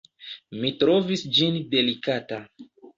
Mi 0.63 0.71
trovis 0.85 1.27
ĝin 1.37 1.63
delikata. 1.77 2.45